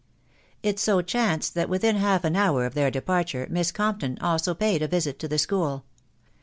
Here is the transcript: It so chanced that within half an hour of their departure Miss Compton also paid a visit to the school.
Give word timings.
It 0.63 0.79
so 0.79 1.03
chanced 1.03 1.53
that 1.53 1.69
within 1.69 1.95
half 1.97 2.23
an 2.23 2.35
hour 2.35 2.65
of 2.65 2.73
their 2.73 2.89
departure 2.89 3.45
Miss 3.51 3.71
Compton 3.71 4.17
also 4.17 4.55
paid 4.55 4.81
a 4.81 4.87
visit 4.87 5.19
to 5.19 5.27
the 5.27 5.37
school. 5.37 5.83